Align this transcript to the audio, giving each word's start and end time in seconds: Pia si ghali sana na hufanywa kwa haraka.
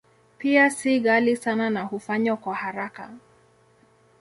Pia 0.37 0.69
si 0.69 0.99
ghali 0.99 1.35
sana 1.35 1.69
na 1.69 1.83
hufanywa 1.83 2.37
kwa 2.37 2.55
haraka. 2.55 3.11